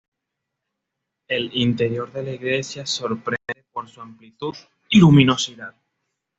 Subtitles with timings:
[1.27, 4.55] El interior de la iglesia sorprende por su amplitud
[4.89, 5.75] y luminosidad.